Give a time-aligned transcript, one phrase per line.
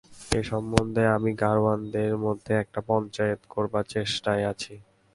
[0.31, 4.73] এ সম্বন্ধে আমি গাড়োয়ানদের মধ্যে একটা পঞ্চায়েত করবার চেষ্টায় আছি।